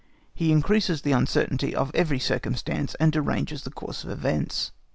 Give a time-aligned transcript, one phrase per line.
[0.33, 4.71] He increases the uncertainty of every circumstance, and deranges the course of events.